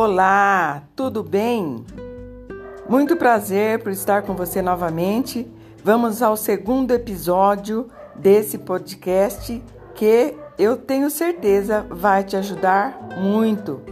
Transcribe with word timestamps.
Olá, 0.00 0.84
tudo 0.94 1.24
bem? 1.24 1.84
Muito 2.88 3.16
prazer 3.16 3.82
por 3.82 3.90
estar 3.90 4.22
com 4.22 4.32
você 4.32 4.62
novamente. 4.62 5.50
Vamos 5.82 6.22
ao 6.22 6.36
segundo 6.36 6.92
episódio 6.92 7.88
desse 8.14 8.58
podcast 8.58 9.60
que 9.96 10.36
eu 10.56 10.76
tenho 10.76 11.10
certeza 11.10 11.84
vai 11.90 12.22
te 12.22 12.36
ajudar 12.36 13.08
muito, 13.18 13.82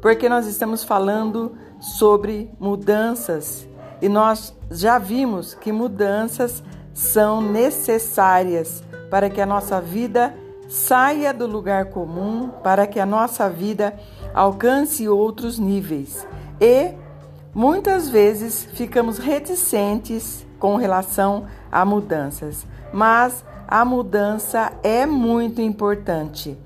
porque 0.00 0.28
nós 0.28 0.48
estamos 0.48 0.82
falando 0.82 1.56
sobre 1.78 2.50
mudanças 2.58 3.64
e 4.00 4.08
nós 4.08 4.52
já 4.68 4.98
vimos 4.98 5.54
que 5.54 5.70
mudanças 5.70 6.60
são 6.92 7.40
necessárias 7.40 8.82
para 9.08 9.30
que 9.30 9.40
a 9.40 9.46
nossa 9.46 9.80
vida 9.80 10.34
saia 10.72 11.34
do 11.34 11.46
lugar 11.46 11.90
comum, 11.90 12.48
para 12.62 12.86
que 12.86 12.98
a 12.98 13.04
nossa 13.04 13.46
vida 13.50 13.94
alcance 14.32 15.06
outros 15.06 15.58
níveis. 15.58 16.26
E 16.58 16.94
muitas 17.54 18.08
vezes 18.08 18.64
ficamos 18.72 19.18
reticentes 19.18 20.46
com 20.58 20.76
relação 20.76 21.44
a 21.70 21.84
mudanças, 21.84 22.66
mas 22.90 23.44
a 23.68 23.84
mudança 23.84 24.72
é 24.82 25.04
muito 25.04 25.60
importante. 25.60 26.58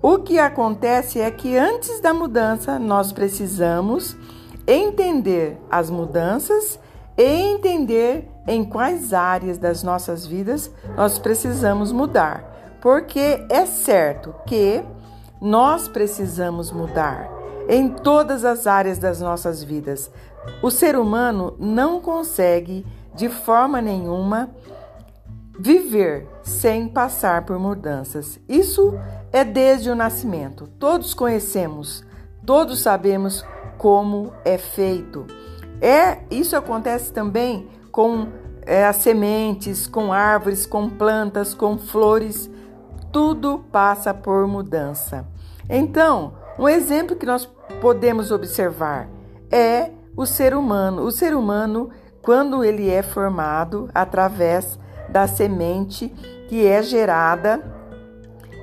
O 0.00 0.18
que 0.18 0.38
acontece 0.38 1.20
é 1.20 1.28
que 1.28 1.58
antes 1.58 2.00
da 2.00 2.14
mudança 2.14 2.78
nós 2.78 3.10
precisamos 3.10 4.16
entender 4.64 5.58
as 5.68 5.90
mudanças 5.90 6.78
e 7.18 7.24
entender 7.24 8.30
em 8.46 8.64
quais 8.64 9.12
áreas 9.12 9.58
das 9.58 9.82
nossas 9.82 10.24
vidas 10.24 10.70
nós 10.96 11.18
precisamos 11.18 11.90
mudar. 11.90 12.53
Porque 12.84 13.46
é 13.48 13.64
certo 13.64 14.34
que 14.46 14.84
nós 15.40 15.88
precisamos 15.88 16.70
mudar 16.70 17.30
em 17.66 17.88
todas 17.88 18.44
as 18.44 18.66
áreas 18.66 18.98
das 18.98 19.22
nossas 19.22 19.64
vidas. 19.64 20.10
O 20.62 20.70
ser 20.70 20.94
humano 20.94 21.56
não 21.58 21.98
consegue, 21.98 22.84
de 23.14 23.30
forma 23.30 23.80
nenhuma, 23.80 24.50
viver 25.58 26.28
sem 26.42 26.86
passar 26.86 27.46
por 27.46 27.58
mudanças. 27.58 28.38
Isso 28.46 28.92
é 29.32 29.42
desde 29.42 29.88
o 29.88 29.94
nascimento. 29.94 30.68
Todos 30.78 31.14
conhecemos, 31.14 32.04
todos 32.44 32.80
sabemos 32.80 33.42
como 33.78 34.30
é 34.44 34.58
feito. 34.58 35.26
É, 35.80 36.18
isso 36.30 36.54
acontece 36.54 37.10
também 37.14 37.66
com 37.90 38.28
é, 38.66 38.84
as 38.84 38.96
sementes, 38.96 39.86
com 39.86 40.12
árvores, 40.12 40.66
com 40.66 40.90
plantas, 40.90 41.54
com 41.54 41.78
flores. 41.78 42.50
Tudo 43.14 43.64
passa 43.70 44.12
por 44.12 44.44
mudança. 44.48 45.24
Então, 45.70 46.32
um 46.58 46.68
exemplo 46.68 47.14
que 47.14 47.24
nós 47.24 47.48
podemos 47.80 48.32
observar 48.32 49.08
é 49.52 49.92
o 50.16 50.26
ser 50.26 50.52
humano. 50.52 51.02
O 51.02 51.12
ser 51.12 51.32
humano, 51.32 51.90
quando 52.20 52.64
ele 52.64 52.90
é 52.90 53.02
formado 53.02 53.88
através 53.94 54.76
da 55.08 55.28
semente 55.28 56.08
que 56.48 56.66
é 56.66 56.82
gerada, 56.82 57.62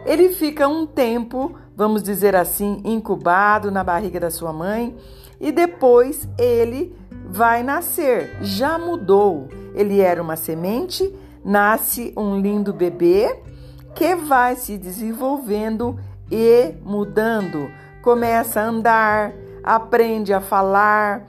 ele 0.06 0.28
fica 0.34 0.68
um 0.68 0.86
tempo, 0.86 1.56
vamos 1.74 2.04
dizer 2.04 2.36
assim, 2.36 2.82
incubado 2.84 3.72
na 3.72 3.86
barriga 3.86 4.20
da 4.20 4.30
sua 4.30 4.52
mãe 4.52 4.94
e 5.40 5.50
depois 5.50 6.28
ele 6.38 6.94
vai 7.26 7.64
nascer. 7.64 8.36
Já 8.42 8.78
mudou. 8.78 9.48
Ele 9.74 10.02
era 10.02 10.22
uma 10.22 10.36
semente, 10.36 11.10
nasce 11.42 12.14
um 12.18 12.38
lindo 12.42 12.74
bebê 12.74 13.50
que 13.96 14.16
vai 14.16 14.56
se 14.56 14.78
desenvolvendo 14.78 15.98
e 16.30 16.74
mudando. 16.84 17.70
Começa 18.02 18.62
a 18.62 18.66
andar, 18.66 19.34
aprende 19.64 20.34
a 20.34 20.42
falar, 20.42 21.28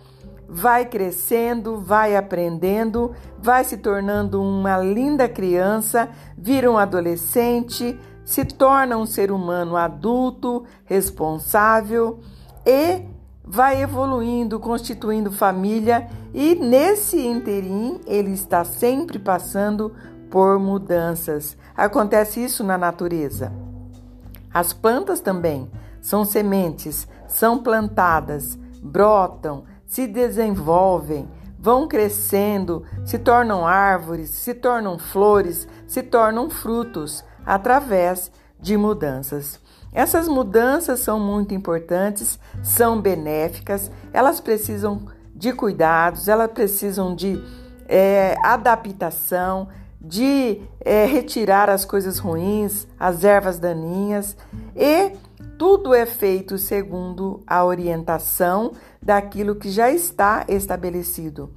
vai 0.48 0.84
crescendo, 0.86 1.78
vai 1.78 2.16
aprendendo, 2.16 3.12
vai 3.38 3.64
se 3.64 3.78
tornando 3.78 4.40
uma 4.40 4.78
linda 4.78 5.28
criança, 5.28 6.08
vira 6.36 6.70
um 6.70 6.78
adolescente, 6.78 7.98
se 8.24 8.44
torna 8.44 8.96
um 8.96 9.06
ser 9.06 9.32
humano 9.32 9.76
adulto, 9.76 10.64
responsável 10.84 12.20
e 12.64 13.02
vai 13.44 13.82
evoluindo, 13.82 14.60
constituindo 14.60 15.32
família 15.32 16.08
e 16.32 16.54
nesse 16.54 17.26
interim 17.26 18.00
ele 18.06 18.32
está 18.32 18.64
sempre 18.64 19.18
passando 19.18 19.92
por 20.32 20.58
mudanças. 20.58 21.58
Acontece 21.76 22.42
isso 22.42 22.64
na 22.64 22.78
natureza. 22.78 23.52
As 24.52 24.72
plantas 24.72 25.20
também 25.20 25.70
são 26.00 26.24
sementes, 26.24 27.06
são 27.28 27.62
plantadas, 27.62 28.58
brotam, 28.82 29.64
se 29.86 30.06
desenvolvem, 30.06 31.28
vão 31.58 31.86
crescendo, 31.86 32.82
se 33.04 33.18
tornam 33.18 33.66
árvores, 33.66 34.30
se 34.30 34.54
tornam 34.54 34.98
flores, 34.98 35.68
se 35.86 36.02
tornam 36.02 36.48
frutos 36.48 37.22
através 37.44 38.32
de 38.58 38.74
mudanças. 38.74 39.60
Essas 39.92 40.26
mudanças 40.28 41.00
são 41.00 41.20
muito 41.20 41.52
importantes, 41.52 42.38
são 42.62 42.98
benéficas, 42.98 43.90
elas 44.14 44.40
precisam 44.40 45.02
de 45.34 45.52
cuidados, 45.52 46.26
elas 46.26 46.50
precisam 46.50 47.14
de 47.14 47.38
é, 47.86 48.34
adaptação, 48.42 49.68
de 50.04 50.60
é, 50.80 51.06
retirar 51.06 51.70
as 51.70 51.84
coisas 51.84 52.18
ruins, 52.18 52.88
as 52.98 53.22
ervas 53.22 53.58
daninhas 53.58 54.36
e 54.74 55.12
tudo 55.56 55.94
é 55.94 56.04
feito 56.04 56.58
segundo 56.58 57.40
a 57.46 57.64
orientação 57.64 58.72
daquilo 59.00 59.54
que 59.54 59.70
já 59.70 59.92
está 59.92 60.44
estabelecido. 60.48 61.52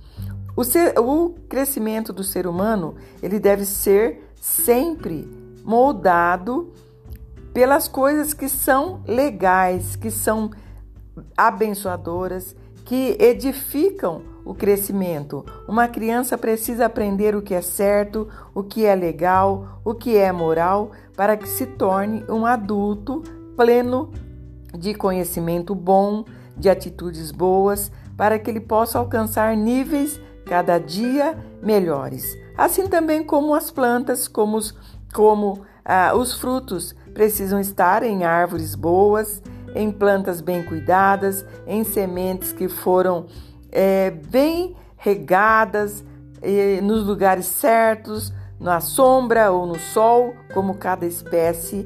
O, 0.55 0.63
ser, 0.63 0.97
o 0.99 1.31
crescimento 1.49 2.13
do 2.13 2.23
ser 2.23 2.45
humano 2.45 2.95
ele 3.21 3.39
deve 3.39 3.65
ser 3.65 4.31
sempre 4.39 5.27
moldado 5.63 6.71
pelas 7.51 7.87
coisas 7.87 8.33
que 8.33 8.47
são 8.47 9.01
legais, 9.07 9.95
que 9.95 10.11
são 10.11 10.51
abençoadoras, 11.35 12.55
que 12.83 13.17
edificam 13.19 14.34
o 14.45 14.53
crescimento. 14.53 15.43
Uma 15.67 15.87
criança 15.87 16.37
precisa 16.37 16.85
aprender 16.85 17.35
o 17.35 17.41
que 17.41 17.55
é 17.55 17.61
certo, 17.61 18.29
o 18.53 18.63
que 18.63 18.85
é 18.85 18.93
legal, 18.93 19.81
o 19.83 19.95
que 19.95 20.15
é 20.15 20.31
moral, 20.31 20.91
para 21.17 21.35
que 21.35 21.49
se 21.49 21.65
torne 21.65 22.23
um 22.29 22.45
adulto 22.45 23.23
pleno 23.57 24.11
de 24.77 24.93
conhecimento 24.93 25.73
bom, 25.73 26.23
de 26.55 26.69
atitudes 26.69 27.31
boas, 27.31 27.91
para 28.15 28.37
que 28.37 28.49
ele 28.49 28.61
possa 28.61 28.99
alcançar 28.99 29.57
níveis 29.57 30.21
cada 30.45 30.77
dia 30.77 31.37
melhores. 31.61 32.37
Assim 32.57 32.87
também 32.87 33.23
como 33.23 33.55
as 33.55 33.71
plantas, 33.71 34.27
como 34.27 34.57
os, 34.57 34.73
como, 35.13 35.63
ah, 35.83 36.13
os 36.15 36.33
frutos 36.33 36.95
precisam 37.13 37.59
estar 37.59 38.03
em 38.03 38.23
árvores 38.23 38.75
boas, 38.75 39.41
em 39.73 39.91
plantas 39.91 40.39
bem 40.39 40.63
cuidadas, 40.63 41.45
em 41.67 41.83
sementes 41.83 42.53
que 42.53 42.69
foram 42.69 43.25
é, 43.75 44.09
bem 44.09 44.73
regadas, 44.95 46.03
é, 46.41 46.79
nos 46.79 47.05
lugares 47.05 47.45
certos, 47.45 48.33
na 48.57 48.79
sombra 48.79 49.51
ou 49.51 49.67
no 49.67 49.77
sol, 49.77 50.33
como 50.53 50.75
cada 50.75 51.05
espécie 51.05 51.85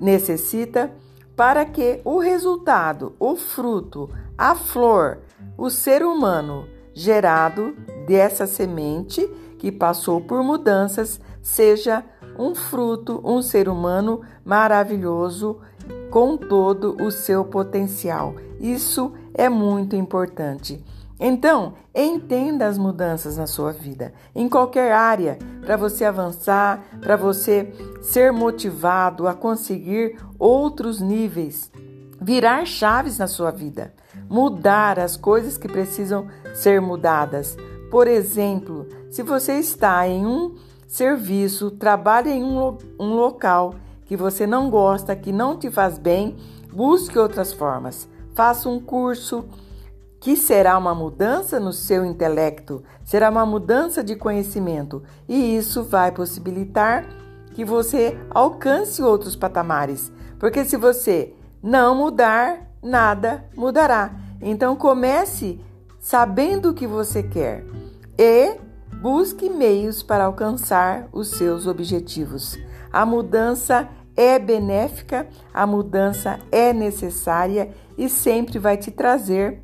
necessita, 0.00 0.90
para 1.36 1.64
que 1.64 2.00
o 2.04 2.18
resultado, 2.18 3.14
o 3.18 3.36
fruto, 3.36 4.10
a 4.36 4.56
flor, 4.56 5.18
o 5.56 5.70
ser 5.70 6.02
humano 6.02 6.66
gerado 6.92 7.76
dessa 8.06 8.46
semente 8.46 9.26
que 9.56 9.70
passou 9.70 10.20
por 10.20 10.42
mudanças 10.42 11.20
seja 11.40 12.04
um 12.36 12.54
fruto, 12.54 13.20
um 13.24 13.40
ser 13.40 13.68
humano 13.68 14.22
maravilhoso 14.44 15.60
com 16.10 16.36
todo 16.36 16.96
o 17.00 17.10
seu 17.10 17.44
potencial. 17.44 18.34
Isso 18.58 19.12
é 19.32 19.48
muito 19.48 19.94
importante. 19.94 20.82
Então, 21.22 21.74
entenda 21.94 22.66
as 22.66 22.78
mudanças 22.78 23.36
na 23.36 23.46
sua 23.46 23.72
vida, 23.72 24.14
em 24.34 24.48
qualquer 24.48 24.92
área, 24.92 25.38
para 25.60 25.76
você 25.76 26.06
avançar, 26.06 26.82
para 26.98 27.14
você 27.14 27.70
ser 28.00 28.32
motivado 28.32 29.28
a 29.28 29.34
conseguir 29.34 30.16
outros 30.38 30.98
níveis, 30.98 31.70
virar 32.18 32.64
chaves 32.64 33.18
na 33.18 33.26
sua 33.26 33.50
vida, 33.50 33.92
mudar 34.30 34.98
as 34.98 35.14
coisas 35.14 35.58
que 35.58 35.68
precisam 35.68 36.26
ser 36.54 36.80
mudadas. 36.80 37.54
Por 37.90 38.06
exemplo, 38.06 38.88
se 39.10 39.22
você 39.22 39.58
está 39.58 40.08
em 40.08 40.24
um 40.24 40.54
serviço, 40.88 41.70
trabalha 41.70 42.30
em 42.30 42.42
um, 42.42 42.78
um 42.98 43.14
local 43.14 43.74
que 44.06 44.16
você 44.16 44.46
não 44.46 44.70
gosta, 44.70 45.14
que 45.14 45.32
não 45.32 45.58
te 45.58 45.70
faz 45.70 45.98
bem, 45.98 46.36
busque 46.72 47.18
outras 47.18 47.52
formas. 47.52 48.08
Faça 48.34 48.70
um 48.70 48.80
curso 48.80 49.44
que 50.20 50.36
será 50.36 50.76
uma 50.76 50.94
mudança 50.94 51.58
no 51.58 51.72
seu 51.72 52.04
intelecto, 52.04 52.84
será 53.02 53.30
uma 53.30 53.46
mudança 53.46 54.04
de 54.04 54.14
conhecimento, 54.14 55.02
e 55.26 55.56
isso 55.56 55.82
vai 55.82 56.12
possibilitar 56.12 57.06
que 57.54 57.64
você 57.64 58.16
alcance 58.30 59.02
outros 59.02 59.34
patamares. 59.34 60.12
Porque 60.38 60.64
se 60.64 60.76
você 60.76 61.32
não 61.62 61.94
mudar, 61.94 62.70
nada 62.82 63.44
mudará. 63.56 64.12
Então 64.40 64.76
comece 64.76 65.58
sabendo 65.98 66.70
o 66.70 66.74
que 66.74 66.86
você 66.86 67.22
quer 67.22 67.64
e 68.18 68.56
busque 69.00 69.48
meios 69.48 70.02
para 70.02 70.24
alcançar 70.24 71.08
os 71.12 71.28
seus 71.28 71.66
objetivos. 71.66 72.58
A 72.92 73.06
mudança 73.06 73.88
é 74.16 74.38
benéfica, 74.38 75.26
a 75.52 75.66
mudança 75.66 76.38
é 76.52 76.72
necessária 76.72 77.70
e 77.96 78.08
sempre 78.08 78.58
vai 78.58 78.76
te 78.76 78.90
trazer 78.90 79.62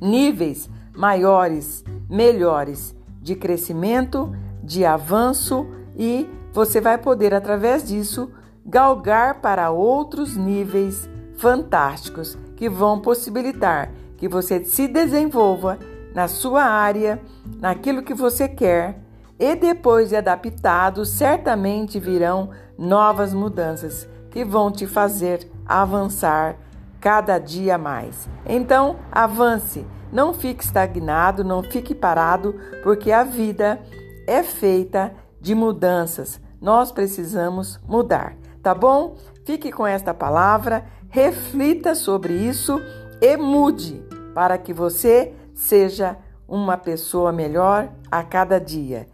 níveis 0.00 0.68
maiores, 0.94 1.84
melhores 2.08 2.94
de 3.20 3.34
crescimento, 3.34 4.34
de 4.62 4.84
avanço 4.84 5.66
e 5.96 6.28
você 6.52 6.80
vai 6.80 6.98
poder, 6.98 7.34
através 7.34 7.86
disso, 7.86 8.30
galgar 8.64 9.40
para 9.40 9.70
outros 9.70 10.36
níveis 10.36 11.08
fantásticos 11.36 12.38
que 12.56 12.68
vão 12.68 13.00
possibilitar 13.00 13.90
que 14.16 14.28
você 14.28 14.64
se 14.64 14.86
desenvolva 14.86 15.78
na 16.14 16.28
sua 16.28 16.62
área, 16.62 17.20
naquilo 17.60 18.02
que 18.02 18.14
você 18.14 18.48
quer, 18.48 19.00
e 19.38 19.56
depois 19.56 20.10
de 20.10 20.16
adaptado, 20.16 21.04
certamente 21.04 21.98
virão 21.98 22.50
novas 22.78 23.34
mudanças 23.34 24.08
que 24.30 24.44
vão 24.44 24.70
te 24.70 24.86
fazer 24.86 25.50
avançar 25.66 26.56
cada 27.04 27.38
dia 27.38 27.76
mais. 27.76 28.26
Então, 28.46 28.96
avance, 29.12 29.86
não 30.10 30.32
fique 30.32 30.64
estagnado, 30.64 31.44
não 31.44 31.62
fique 31.62 31.94
parado, 31.94 32.58
porque 32.82 33.12
a 33.12 33.22
vida 33.22 33.78
é 34.26 34.42
feita 34.42 35.12
de 35.38 35.54
mudanças. 35.54 36.40
Nós 36.58 36.90
precisamos 36.90 37.78
mudar, 37.86 38.34
tá 38.62 38.74
bom? 38.74 39.18
Fique 39.44 39.70
com 39.70 39.86
esta 39.86 40.14
palavra, 40.14 40.86
reflita 41.10 41.94
sobre 41.94 42.32
isso 42.32 42.80
e 43.20 43.36
mude 43.36 44.02
para 44.34 44.56
que 44.56 44.72
você 44.72 45.34
seja 45.52 46.16
uma 46.48 46.78
pessoa 46.78 47.30
melhor 47.30 47.90
a 48.10 48.22
cada 48.22 48.58
dia. 48.58 49.06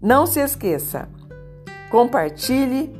Não 0.00 0.24
se 0.24 0.40
esqueça, 0.40 1.10
compartilhe, 1.90 2.90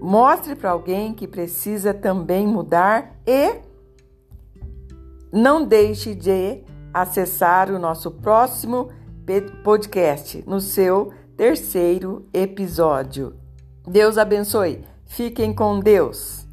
mostre 0.00 0.54
para 0.54 0.70
alguém 0.70 1.12
que 1.12 1.26
precisa 1.26 1.92
também 1.92 2.46
mudar 2.46 3.16
e 3.26 3.56
não 5.32 5.64
deixe 5.64 6.14
de 6.14 6.62
acessar 6.92 7.70
o 7.70 7.78
nosso 7.78 8.10
próximo 8.10 8.88
podcast 9.62 10.42
no 10.46 10.60
seu 10.60 11.12
terceiro 11.36 12.26
episódio. 12.32 13.36
Deus 13.86 14.16
abençoe. 14.16 14.84
Fiquem 15.04 15.54
com 15.54 15.80
Deus. 15.80 16.47